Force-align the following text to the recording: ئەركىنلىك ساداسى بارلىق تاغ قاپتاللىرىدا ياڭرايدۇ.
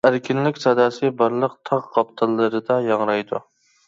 ئەركىنلىك 0.07 0.55
ساداسى 0.61 1.11
بارلىق 1.19 1.53
تاغ 1.71 1.83
قاپتاللىرىدا 1.97 2.79
ياڭرايدۇ. 2.87 3.43